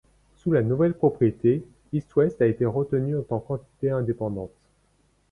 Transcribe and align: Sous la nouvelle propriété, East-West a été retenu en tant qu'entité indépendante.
Sous 0.37 0.51
la 0.51 0.63
nouvelle 0.63 0.95
propriété, 0.95 1.63
East-West 1.93 2.41
a 2.41 2.47
été 2.47 2.65
retenu 2.65 3.15
en 3.17 3.21
tant 3.21 3.39
qu'entité 3.39 3.91
indépendante. 3.91 4.49